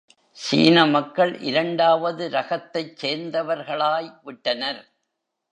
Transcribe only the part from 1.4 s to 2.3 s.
இரண்டாவது